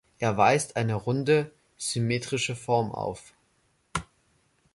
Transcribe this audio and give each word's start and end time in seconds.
Er 0.17 0.35
weist 0.35 0.77
eine 0.77 0.95
runde, 0.95 1.51
symmetrische 1.77 2.55
Form 2.55 2.91
auf. 2.91 3.35